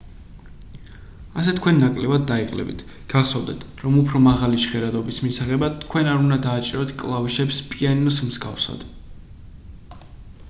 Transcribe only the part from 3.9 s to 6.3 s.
უფრო მაღალი ჟღერადობის მისაღებად თქვენ არ